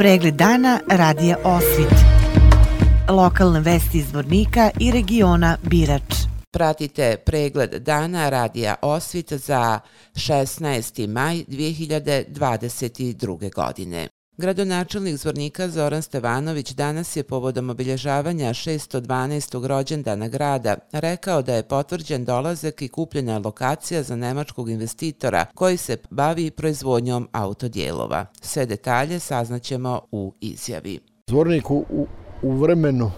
[0.00, 1.94] Pregled dana radija Osvit.
[3.08, 6.14] Lokalne vesti iz Vornika i regiona Birač.
[6.50, 9.80] Pratite pregled dana radija Osvit za
[10.14, 11.08] 16.
[11.08, 13.54] maj 2022.
[13.54, 14.08] godine.
[14.40, 19.66] Gradonačelnik Zvornika Zoran Stevanović danas je povodom obilježavanja 612.
[19.66, 25.96] rođendana grada rekao da je potvrđen dolazak i kupljena lokacija za nemačkog investitora koji se
[26.10, 28.26] bavi proizvodnjom autodijelova.
[28.40, 30.98] Sve detalje saznaćemo u izjavi.
[31.26, 32.06] Zvornik u,
[32.42, 33.12] u vremenu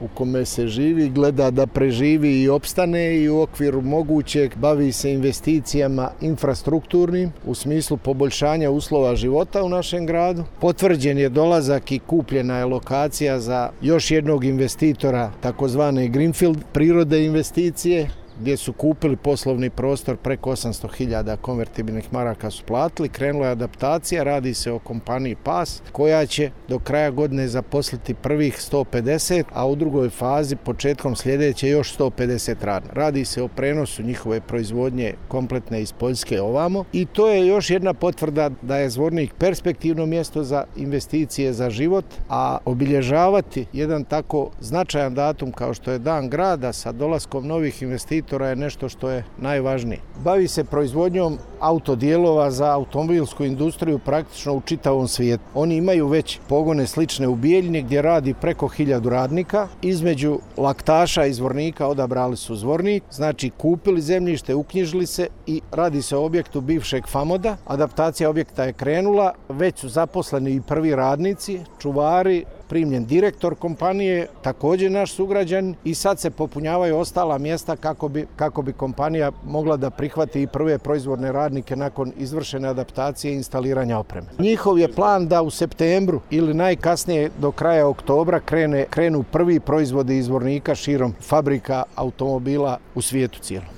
[0.00, 5.12] u kome se živi, gleda da preživi i opstane i u okviru mogućeg bavi se
[5.12, 10.44] investicijama infrastrukturnim u smislu poboljšanja uslova života u našem gradu.
[10.60, 18.08] Potvrđen je dolazak i kupljena je lokacija za još jednog investitora, takozvane Greenfield prirode investicije,
[18.40, 23.08] gdje su kupili poslovni prostor preko 800.000 konvertibilnih maraka su platili.
[23.08, 28.54] Krenula je adaptacija, radi se o kompaniji PAS koja će do kraja godine zaposliti prvih
[28.72, 32.90] 150, a u drugoj fazi početkom sljedeće još 150 radna.
[32.92, 37.94] Radi se o prenosu njihove proizvodnje kompletne iz Poljske ovamo i to je još jedna
[37.94, 45.14] potvrda da je Zvornik perspektivno mjesto za investicije za život, a obilježavati jedan tako značajan
[45.14, 49.24] datum kao što je Dan grada sa dolaskom novih investicija sektora je nešto što je
[49.38, 50.00] najvažnije.
[50.24, 55.42] Bavi se proizvodnjom autodijelova za automobilsku industriju praktično u čitavom svijetu.
[55.54, 59.68] Oni imaju već pogone slične u Bijeljni gdje radi preko hiljadu radnika.
[59.82, 66.16] Između laktaša i zvornika odabrali su zvornik, znači kupili zemljište, uknjižili se i radi se
[66.16, 67.56] o objektu bivšeg FAMODA.
[67.66, 74.90] Adaptacija objekta je krenula, već su zaposleni i prvi radnici, čuvari, primljen direktor kompanije, također
[74.90, 79.90] naš sugrađan i sad se popunjavaju ostala mjesta kako bi, kako bi kompanija mogla da
[79.90, 84.26] prihvati i prve proizvodne radnike nakon izvršene adaptacije i instaliranja opreme.
[84.38, 90.18] Njihov je plan da u septembru ili najkasnije do kraja oktobra krene, krenu prvi proizvodi
[90.18, 93.77] izvornika širom fabrika automobila u svijetu cijelom.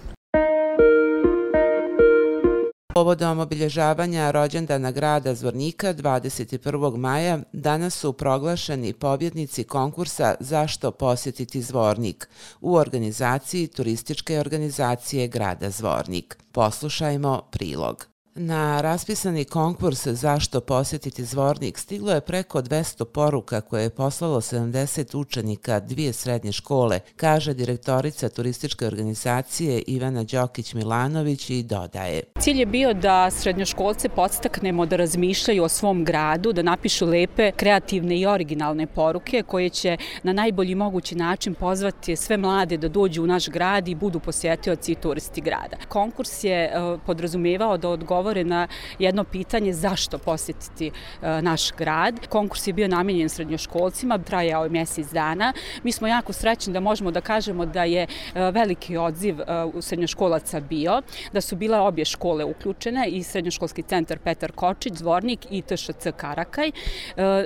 [3.01, 6.97] Povodom obilježavanja rođendana grada Zvornika 21.
[6.97, 12.29] maja danas su proglašeni pobjednici konkursa Zašto posjetiti Zvornik
[12.61, 16.39] u organizaciji turističke organizacije grada Zvornik.
[16.53, 18.10] Poslušajmo prilog.
[18.43, 25.17] Na raspisani konkurs Zašto posjetiti Zvornik stiglo je preko 200 poruka koje je poslalo 70
[25.17, 32.23] učenika dvije srednje škole, kaže direktorica turističke organizacije Ivana Đokić-Milanović i dodaje.
[32.39, 38.19] Cilj je bio da srednjoškolce podstaknemo da razmišljaju o svom gradu, da napišu lepe, kreativne
[38.21, 43.27] i originalne poruke koje će na najbolji mogući način pozvati sve mlade da dođu u
[43.27, 45.77] naš grad i budu posjetioci i turisti grada.
[45.89, 46.71] Konkurs je e,
[47.07, 48.69] podrazumevao da odgovore odgovore na
[48.99, 52.27] jedno pitanje zašto posjetiti e, naš grad.
[52.29, 55.53] Konkurs je bio namenjen srednjoškolcima, trajao je mjesec dana.
[55.83, 59.83] Mi smo jako srećni da možemo da kažemo da je e, veliki odziv e, u
[59.83, 61.03] srednjoškolaca bio,
[61.33, 66.71] da su bile obje škole uključene i srednjoškolski centar Petar Kočić, Zvornik i TŠC Karakaj.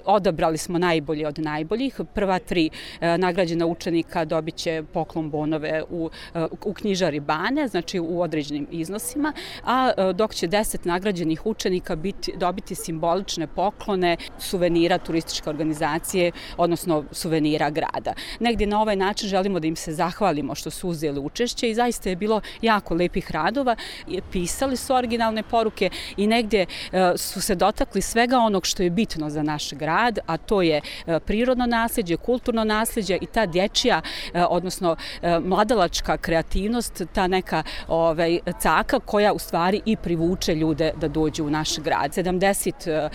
[0.04, 2.00] Odabrali smo najbolje od najboljih.
[2.14, 2.70] Prva tri
[3.00, 6.10] nagrađena učenika dobit će poklon bonove u,
[6.64, 9.32] u knjižari Bane, znači u određenim iznosima,
[9.64, 17.70] a dok će deset nagrađenih učenika biti, dobiti simbolične poklone suvenira turističke organizacije, odnosno suvenira
[17.70, 18.14] grada.
[18.40, 22.08] Negdje na ovaj način želimo da im se zahvalimo što su uzeli učešće i zaista
[22.08, 23.76] je bilo jako lepih radova.
[24.32, 29.30] Pisali su originalne poruke i negdje e, su se dotakli svega onog što je bitno
[29.30, 34.00] za naš grad, a to je e, prirodno nasljeđe, kulturno nasljeđe i ta dječja,
[34.34, 34.96] e, odnosno
[35.42, 41.50] mladalačka kreativnost, ta neka ovaj, caka koja u stvari i privuče ljude da dođu u
[41.50, 42.10] naš grad.
[42.10, 43.10] 70 uh,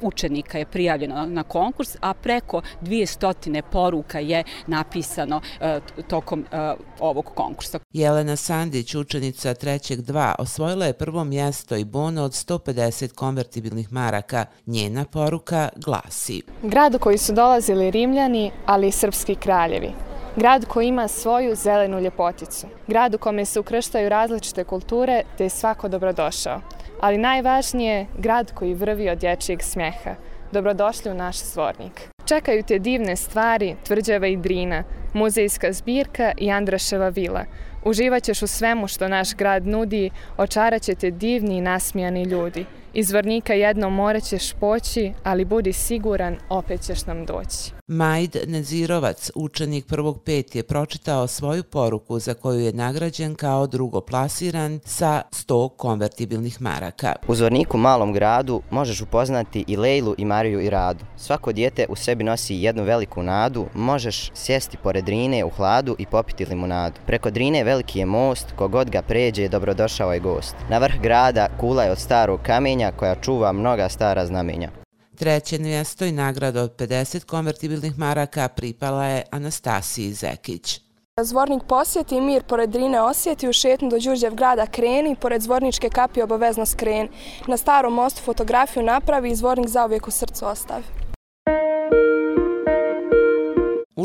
[0.00, 6.58] učenika je prijavljeno na konkurs, a preko 200 poruka je napisano uh, tokom uh,
[7.00, 7.78] ovog konkursa.
[7.92, 14.44] Jelena Sandić, učenica trećeg dva, osvojila je prvo mjesto i bono od 150 konvertibilnih maraka.
[14.66, 16.42] Njena poruka glasi.
[16.62, 19.92] Grad u koji su dolazili Rimljani, ali i srpski kraljevi.
[20.36, 22.66] Grad koji ima svoju zelenu ljepoticu.
[22.86, 26.60] Grad u kome se ukrštaju različite kulture, te je svako dobrodošao
[27.00, 30.14] ali najvažnije grad koji vrvi od dječjeg smjeha.
[30.52, 32.08] Dobrodošli u naš svornik.
[32.24, 34.84] Čekaju te divne stvari, tvrđava i drina,
[35.14, 37.44] muzejska zbirka i Andraševa vila.
[37.84, 42.64] Uživaćeš u svemu što naš grad nudi, očarat će te divni i nasmijani ljudi.
[42.94, 47.75] Iz Vornika jednom morat ćeš poći, ali budi siguran, opet ćeš nam doći.
[47.88, 54.80] Majd Nezirovac, učenik prvog pet, je pročitao svoju poruku za koju je nagrađen kao drugoplasiran
[54.84, 57.12] sa 100 konvertibilnih maraka.
[57.28, 61.04] U Zvorniku malom gradu možeš upoznati i Lejlu i Mariju i Radu.
[61.16, 66.06] Svako dijete u sebi nosi jednu veliku nadu, možeš sjesti pored Drine u hladu i
[66.06, 67.00] popiti limunadu.
[67.06, 70.56] Preko Drine veliki je most, kogod ga pređe dobrodošao je gost.
[70.70, 74.85] Na vrh grada kula je od starog kamenja koja čuva mnoga stara znamenja.
[75.16, 80.80] Treće mjesto i nagrada od 50 konvertibilnih maraka pripala je Anastasiji Zekić.
[81.22, 86.24] Zvornik posjeti mir pored Drine osjeti u šetnu do Đurđev grada kreni, pored Zvorničke kapije
[86.24, 87.08] obavezno skreni.
[87.46, 90.84] Na starom mostu fotografiju napravi i Zvornik zauvijek u srcu ostavi.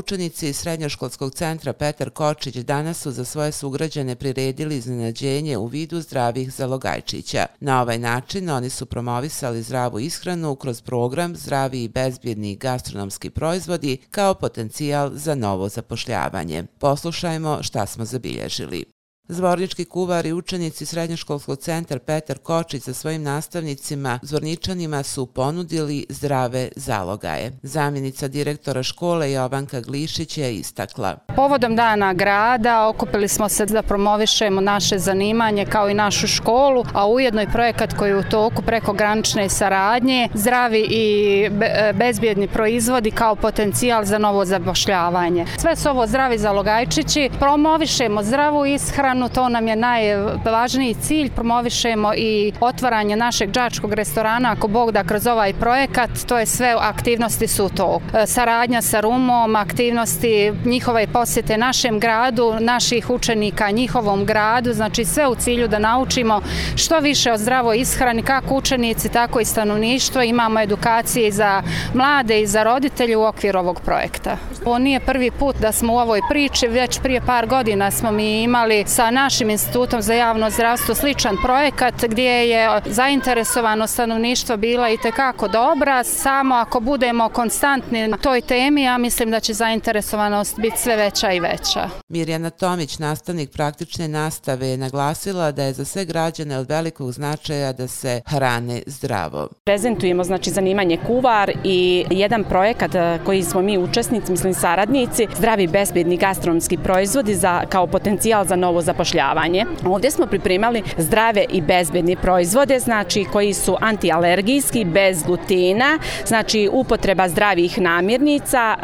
[0.01, 6.53] Učenici Srednjoškolskog centra Petar Kočić danas su za svoje sugrađane priredili iznenađenje u vidu zdravih
[6.53, 7.45] zalogajčića.
[7.59, 13.97] Na ovaj način oni su promovisali zdravu ishranu kroz program Zdravi i bezbjedni gastronomski proizvodi
[14.11, 16.63] kao potencijal za novo zapošljavanje.
[16.79, 18.90] Poslušajmo šta smo zabilježili.
[19.33, 26.69] Zvornički kuvar i učenici Srednjoškolskog centar Petar Kočić sa svojim nastavnicima zvorničanima su ponudili zdrave
[26.75, 27.51] zalogaje.
[27.63, 31.17] Zamjenica direktora škole Jovanka Glišić je istakla.
[31.35, 37.07] Povodom dana grada okupili smo se da promovišemo naše zanimanje kao i našu školu, a
[37.07, 43.11] ujedno i projekat koji je u toku preko granične saradnje, zdravi i e, bezbjedni proizvodi
[43.11, 45.45] kao potencijal za novo zapošljavanje.
[45.57, 52.13] Sve su ovo zdravi zalogajčići, promovišemo zdravu ishranu, stranu, to nam je najvažniji cilj, promovišemo
[52.15, 57.47] i otvaranje našeg džačkog restorana, ako Bog da kroz ovaj projekat, to je sve aktivnosti
[57.47, 58.01] su to.
[58.13, 65.27] E, saradnja sa Rumom, aktivnosti njihove posjete našem gradu, naših učenika njihovom gradu, znači sve
[65.27, 66.41] u cilju da naučimo
[66.75, 70.21] što više o zdravoj ishrani, kako učenici, tako i stanovništvo.
[70.21, 71.63] Imamo edukacije za
[71.93, 74.37] mlade i za roditelje u okviru ovog projekta.
[74.65, 78.43] Ovo nije prvi put da smo u ovoj priči, već prije par godina smo mi
[78.43, 84.97] imali sa našim institutom za javno zdravstvo sličan projekat gdje je zainteresovano stanovništvo bila i
[84.97, 86.03] tekako dobra.
[86.03, 91.31] Samo ako budemo konstantni na toj temi, ja mislim da će zainteresovanost biti sve veća
[91.31, 91.89] i veća.
[92.09, 97.73] Mirjana Tomić, nastavnik praktične nastave, je naglasila da je za sve građane od velikog značaja
[97.73, 99.47] da se hrane zdravo.
[99.63, 102.91] Prezentujemo znači zanimanje kuvar i jedan projekat
[103.25, 108.81] koji smo mi učesnici, mislim saradnici, zdravi bezbjedni gastronomski proizvodi za, kao potencijal za novo
[108.91, 109.65] zapošljavanje.
[109.85, 117.29] Ovdje smo pripremali zdrave i bezbedne proizvode, znači koji su antialergijski, bez glutena, znači upotreba
[117.29, 118.75] zdravih namirnica,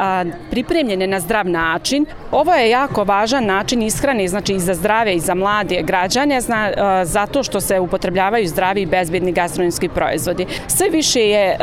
[0.52, 2.06] pripremljene na zdrav način.
[2.32, 6.72] Ovo je jako važan način ishrane, znači i za zdrave i za mlade građane, zna,
[7.04, 10.46] zato što se upotrebljavaju zdravi i bezbedni gastronomski proizvodi.
[10.68, 11.58] Sve više je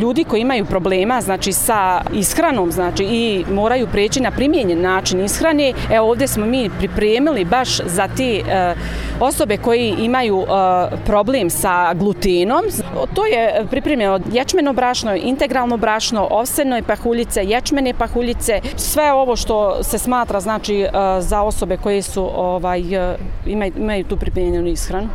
[0.00, 5.72] ljudi koji imaju problema, znači sa ishranom, znači i moraju preći na primjenjen način ishrane.
[5.92, 8.74] Evo ovdje smo mi pripremili baš za te e,
[9.20, 10.46] osobe koji imaju e,
[11.06, 12.64] problem sa glutinom.
[13.14, 19.98] To je pripremljeno ječmeno brašno, integralno brašno, ovsene pahuljice, ječmene pahuljice, sve ovo što se
[19.98, 20.90] smatra znači e,
[21.20, 23.16] za osobe koje su ovaj e,
[23.46, 25.08] imaju, imaju tu pripremljenu ishranu.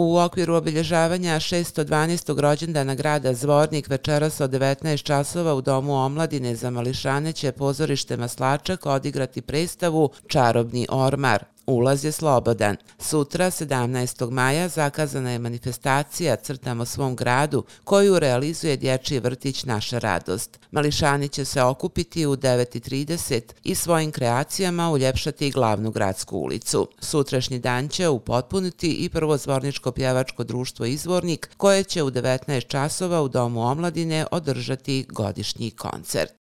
[0.00, 2.40] U okviru obilježavanja 612.
[2.40, 8.86] rođendana grada Zvornik večeras od 19 časova u Domu omladine za mališane će pozorište Maslačak
[8.86, 11.44] odigrati predstavu Čarobni ormar.
[11.68, 12.76] Ulaz je slobodan.
[12.98, 14.30] Sutra, 17.
[14.30, 20.58] maja, zakazana je manifestacija Crtamo svom gradu, koju realizuje dječji vrtić Naša radost.
[20.70, 26.88] Mališani će se okupiti u 9.30 i svojim kreacijama uljepšati glavnu gradsku ulicu.
[27.00, 33.28] Sutrašnji dan će upotpuniti i prvozvorničko pjevačko društvo Izvornik, koje će u 19 časova u
[33.28, 36.37] Domu omladine održati godišnji koncert.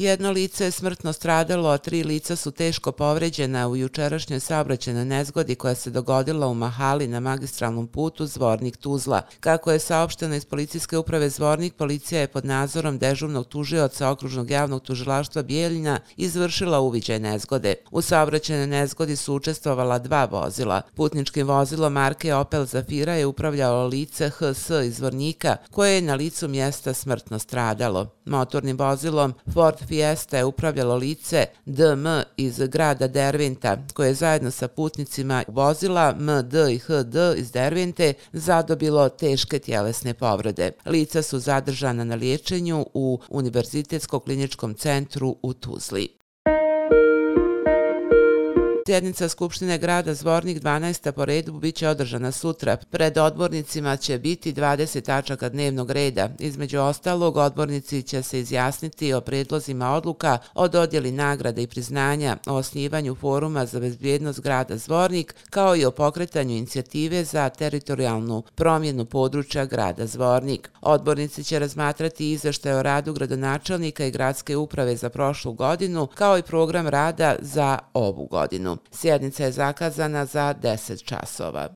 [0.00, 5.54] Jedno lice je smrtno stradalo, a tri lica su teško povređena u jučerašnjoj saobraćenoj nezgodi
[5.54, 9.20] koja se dogodila u Mahali na magistralnom putu Zvornik-Tuzla.
[9.40, 14.82] Kako je saopšteno iz policijske uprave Zvornik, policija je pod nadzorom dežurnog tužioca okružnog javnog
[14.82, 17.74] tužilaštva Bijeljina izvršila uviđaj nezgode.
[17.90, 20.82] U saobraćenoj nezgodi su učestvovala dva vozila.
[20.94, 26.48] Putničkim vozilom marke Opel Zafira je upravljalo lice HS iz Zvornika, koje je na licu
[26.48, 28.06] mjesta smrtno stradalo.
[28.24, 32.06] Motornim vozilom Ford Fiesta je upravljalo lice DM
[32.36, 39.08] iz grada Dervinta, koje je zajedno sa putnicima vozila MD i HD iz Dervinte zadobilo
[39.08, 40.72] teške tjelesne povrede.
[40.86, 46.19] Lica su zadržana na liječenju u Univerzitetskom kliničkom centru u Tuzli.
[48.86, 51.12] Sjednica Skupštine grada Zvornik 12.
[51.12, 52.76] po redu biće održana sutra.
[52.76, 56.28] Pred odbornicima će biti 20 tačaka dnevnog reda.
[56.38, 62.54] Između ostalog, odbornici će se izjasniti o predlozima odluka o dodjeli nagrada i priznanja, o
[62.54, 69.64] osnivanju foruma za bezbjednost grada Zvornik, kao i o pokretanju inicijative za teritorijalnu promjenu područja
[69.64, 70.70] grada Zvornik.
[70.80, 76.42] Odbornici će razmatrati izveštaje o radu gradonačelnika i gradske uprave za prošlu godinu, kao i
[76.42, 78.69] program rada za ovu godinu.
[78.92, 81.68] Sjednica je zakazana za 10 časova.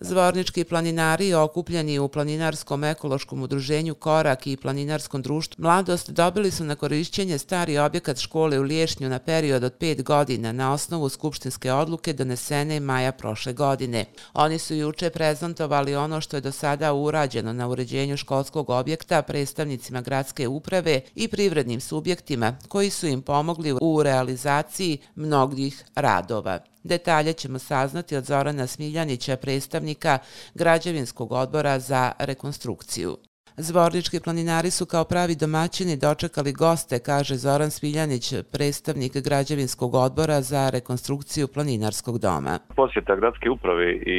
[0.00, 6.74] Zvornički planinari okupljeni u planinarskom ekološkom udruženju Korak i planinarskom društvu Mladost dobili su na
[6.74, 12.12] korišćenje stari objekat škole u Liješnju na period od pet godina na osnovu skupštinske odluke
[12.12, 14.04] donesene maja prošle godine.
[14.34, 20.00] Oni su juče prezentovali ono što je do sada urađeno na uređenju školskog objekta predstavnicima
[20.00, 26.58] gradske uprave i privrednim subjektima koji su im pomogli u realizaciji mnogih radova.
[26.82, 30.18] Detalje ćemo saznati od Zorana Smiljanića, predstavnika
[30.54, 33.16] Građevinskog odbora za rekonstrukciju.
[33.60, 40.70] Zvornički planinari su kao pravi domaćini dočekali goste, kaže Zoran Smiljanić, predstavnik građevinskog odbora za
[40.70, 42.58] rekonstrukciju planinarskog doma.
[42.76, 44.18] Posjeta gradske uprave i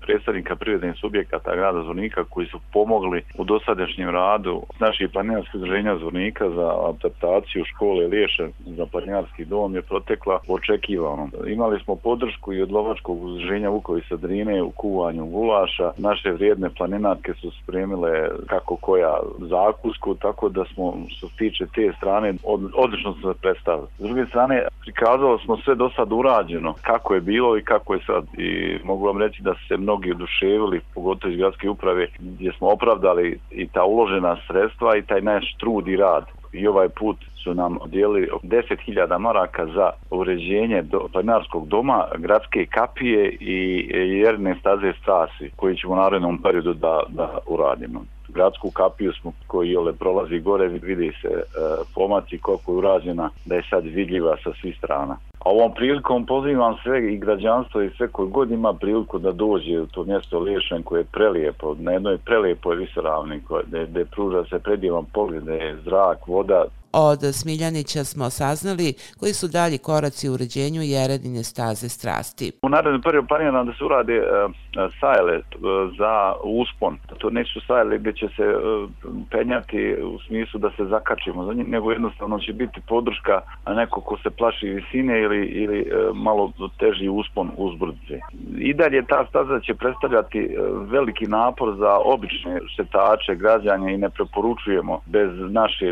[0.00, 6.50] predstavnika privrednih subjekata grada Zvornika koji su pomogli u dosadašnjem radu naših planinarskih udruženja Zvornika
[6.50, 11.28] za adaptaciju škole Liješe za planinarski dom je protekla očekivano.
[11.46, 15.92] Imali smo podršku i od lovačkog udruženja Vukovi Sadrine u kuvanju gulaša.
[15.98, 21.92] Naše vrijedne planinarke su spremile kako koja zakusku, tako da smo što se tiče te
[21.96, 23.86] strane od, odlično se predstavili.
[23.98, 28.00] S druge strane, prikazalo smo sve do sad urađeno, kako je bilo i kako je
[28.06, 28.24] sad.
[28.38, 33.38] I mogu vam reći da se mnogi oduševili, pogotovo iz gradske uprave, gdje smo opravdali
[33.50, 36.24] i ta uložena sredstva i taj naš trud i rad.
[36.52, 43.36] I ovaj put su nam odijeli 10.000 maraka za uređenje do, planarskog doma, gradske kapije
[43.40, 48.00] i jerne staze strasi koji ćemo u narednom periodu da, da uradimo
[48.32, 51.42] gradsku kapiju smo koji ole prolazi gore, vidi se e,
[51.94, 55.16] pomaci koliko je urađena, da je sad vidljiva sa svih strana.
[55.38, 59.80] A ovom prilikom pozivam sve i građanstvo i sve koji god ima priliku da dođe
[59.80, 63.40] u to mjesto Liješen koje je prelijepo, na jednoj prelijepoj visoravni
[63.88, 69.78] gdje pruža se predivan pogled, je zrak, voda, Od Smiljanića smo saznali koji su dalji
[69.78, 72.52] koraci u uređenju Jeredine staze strasti.
[72.62, 74.52] U narednom periodu planiram da se urade e, uh,
[75.00, 75.42] sajle e,
[75.98, 76.98] za uspon.
[77.18, 78.56] To neću sajle gdje će se e,
[79.30, 84.16] penjati u smislu da se zakačimo za njih, nego jednostavno će biti podrška neko ko
[84.22, 88.20] se plaši visine ili, ili malo teži uspon uzbrdice.
[88.58, 90.56] I dalje ta staza će predstavljati
[90.90, 95.86] veliki napor za obične šetače, građanje i ne preporučujemo bez naše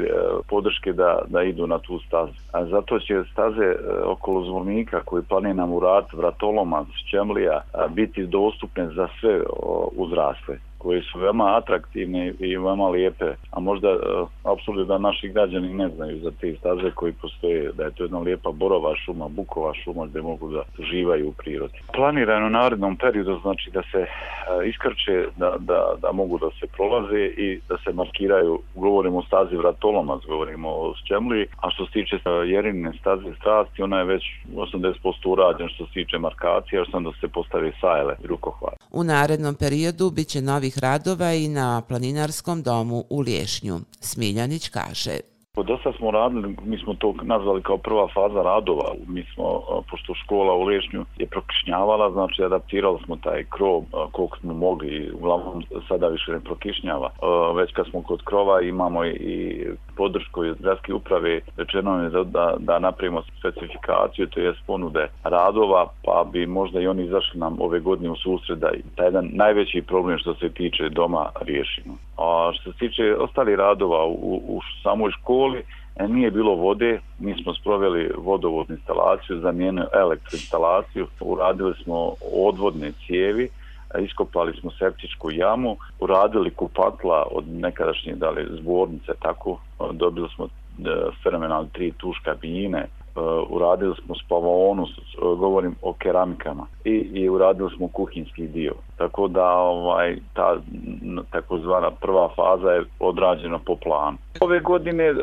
[0.48, 2.32] podrške Hrvatske da, da idu na tu stazu.
[2.52, 8.86] A zato će staze e, okolo zvornika koji planina u rad vratoloma, šćemlija, biti dostupne
[8.94, 9.42] za sve
[9.96, 15.74] uzrasle koje su veoma atraktivne i veoma lijepe, a možda uh, apsolutno da naši građani
[15.74, 19.74] ne znaju za te staze koji postoje, da je to jedna lijepa borova šuma, bukova
[19.74, 21.78] šuma gdje mogu da živaju u prirodi.
[21.94, 26.66] Planirano u narednom periodu znači da se uh, iskrče, da, da, da mogu da se
[26.76, 31.92] prolaze i da se markiraju, govorimo o stazi vratoloma, govorimo o šćemli, a što se
[31.92, 34.22] tiče e, uh, jerine staze strasti, ona je već
[34.54, 38.74] 80% urađena što se tiče markacije, još sam da se postave sajle i rukohvat.
[38.90, 43.80] U narednom periodu biće novi novih radova i na planinarskom domu u Lješnju.
[44.00, 45.20] Smiljanić kaže.
[45.58, 48.94] Pa Dosta smo radili, mi smo to nazvali kao prva faza radova.
[49.06, 54.54] Mi smo, pošto škola u Lešnju je prokišnjavala, znači adaptirali smo taj krov koliko smo
[54.54, 57.10] mogli, uglavnom sada više ne prokišnjava.
[57.56, 62.54] Već kad smo kod krova imamo i podršku iz gradske uprave, rečeno je da, da,
[62.58, 67.80] da napravimo specifikaciju, to je ponude radova, pa bi možda i oni izašli nam ove
[67.80, 72.07] godine u susred da taj jedan najveći problem što se tiče doma riješimo.
[72.18, 75.62] A što se tiče ostali radova u, u samoj školi,
[75.96, 83.48] e, nije bilo vode, mi smo sproveli vodovodnu instalaciju, zamijenu elektroinstalaciju, uradili smo odvodne cijevi,
[84.00, 89.58] iskopali smo septičku jamu, uradili kupatla od nekadašnje dali, zbornice, tako,
[89.92, 90.48] dobili smo e,
[91.22, 92.86] fenomenalne tri tuš kabine,
[93.18, 94.86] Eh, uradili smo spavonu,
[95.20, 98.72] govorim o keramikama i, i uradili smo kuhinski dio.
[98.96, 100.56] Tako da ovaj ta
[101.30, 104.16] takozvana prva faza je odrađena po planu.
[104.40, 105.16] Ove godine uh,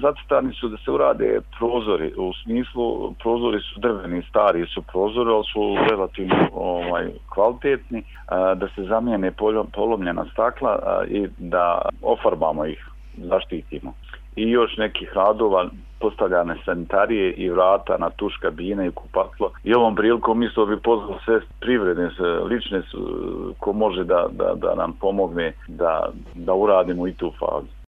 [0.00, 5.44] zacrtani su da se urade prozori, u smislu prozori su drveni, stari su prozori, ali
[5.52, 9.32] su relativno ovaj, kvalitetni, uh, da se zamijene
[9.72, 13.92] polomljena stakla uh, i da ofarbamo ih, zaštitimo
[14.36, 15.68] i još nekih radova
[16.00, 19.50] postavljane sanitarije i vrata na tuš kabine i kupatlo.
[19.64, 22.10] I ovom prilikom isto bi pozvao sve privredne,
[22.50, 22.82] lične
[23.58, 27.82] ko može da, da, da nam pomogne da, da uradimo i tu fazu.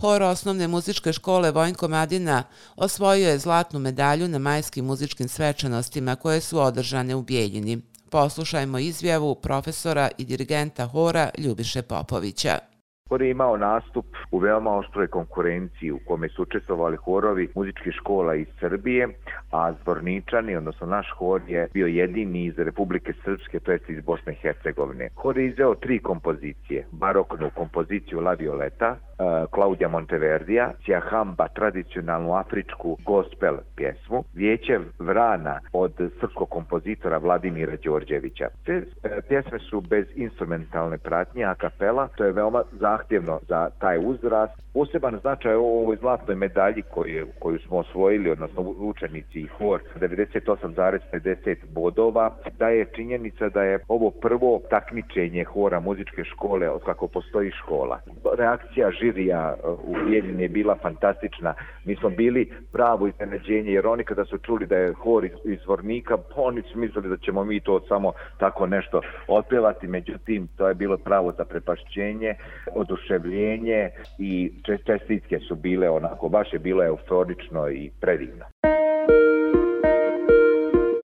[0.00, 2.42] Hor osnovne muzičke škole Vojnko Madina
[2.76, 7.78] osvojio je zlatnu medalju na majskim muzičkim svečanostima koje su održane u Bijeljini.
[8.10, 12.73] Poslušajmo izjavu profesora i dirigenta hora Ljubiše Popovića.
[13.10, 18.34] Hor je imao nastup u veoma oštroj konkurenciji u kome su učestvovali horovi muzičkih škola
[18.34, 19.08] iz Srbije,
[19.50, 24.32] a Zvorničani, odnosno naš hor, je bio jedini iz Republike Srpske, to jest iz Bosne
[24.32, 25.08] i Hercegovine.
[25.16, 26.86] Hor je izveo tri kompozicije.
[26.92, 30.72] Baroknu kompoziciju La Violeta, Eh, Klaudija Monteverdija,
[31.10, 38.48] Hamba, tradicionalnu afričku gospel pjesmu, Vijeće Vrana od srpskog kompozitora Vladimira Đorđevića.
[38.64, 43.98] Te eh, pjesme su bez instrumentalne pratnje, a kapela, to je veoma zahtjevno za taj
[44.06, 44.64] uzrast.
[44.72, 51.56] Poseban značaj u ovoj zlatnoj medalji koju, koju smo osvojili, odnosno učenici i hor, 98,50
[51.74, 57.50] bodova, da je činjenica da je ovo prvo takmičenje hora muzičke škole od kako postoji
[57.50, 58.00] škola.
[58.38, 61.54] Reakcija žirija e, u Bijeljini je bila fantastična.
[61.84, 65.58] Mi smo bili pravo iznenađenje, jer oni kada su čuli da je hor iz, iz
[65.66, 70.68] Vornika, pa oni su mislili da ćemo mi to samo tako nešto otpevati, međutim, to
[70.68, 72.34] je bilo pravo za prepašćenje,
[72.74, 74.52] oduševljenje i
[74.86, 78.44] čestitke su bile onako, baš je bilo euforično i predivno.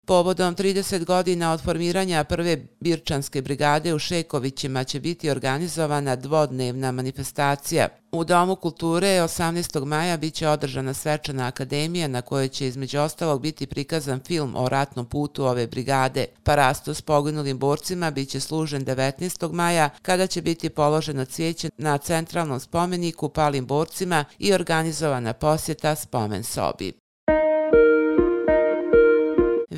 [0.09, 7.87] Povodom 30 godina od formiranja prve Birčanske brigade u Šekovićima će biti organizovana dvodnevna manifestacija.
[8.11, 9.85] U Domu kulture 18.
[9.85, 15.05] maja biće održana svečana akademija na kojoj će između ostalog biti prikazan film o ratnom
[15.05, 16.25] putu ove brigade.
[16.43, 19.51] Parasto s poginulim borcima biće služen 19.
[19.51, 26.43] maja kada će biti položeno cvijeće na centralnom spomeniku palim borcima i organizovana posjeta spomen
[26.43, 27.08] sobi.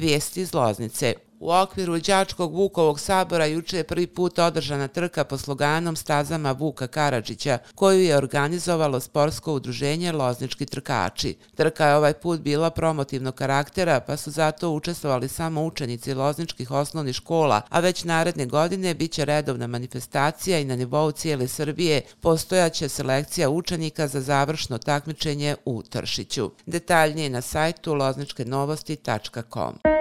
[0.01, 1.13] Vijesti iz Loznice.
[1.41, 6.87] U okviru Đačkog Vukovog sabora juče je prvi put održana trka po sloganom stazama Vuka
[6.87, 11.35] Karadžića, koju je organizovalo sportsko udruženje Loznički trkači.
[11.55, 17.15] Trka je ovaj put bila promotivnog karaktera, pa su zato učestvovali samo učenici Lozničkih osnovnih
[17.15, 22.89] škola, a već naredne godine bit će redovna manifestacija i na nivou cijele Srbije postojaće
[22.89, 26.51] selekcija učenika za završno takmičenje u Tršiću.
[26.65, 30.00] Detaljnije na sajtu lozničkenovosti.com.